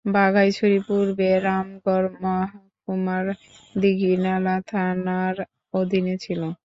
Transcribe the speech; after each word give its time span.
বাঘাইছড়ি 0.05 0.77
পূর্বে 0.87 1.29
রামগড় 1.39 2.07
মহকুমার 2.21 3.25
দীঘিনালা 3.75 4.55
থানার 4.67 5.35
অধীনে 5.73 6.15
ছিল। 6.17 6.41